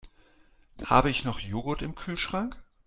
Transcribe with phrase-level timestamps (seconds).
[0.83, 2.57] Habe ich noch Joghurt im Kühlschrank?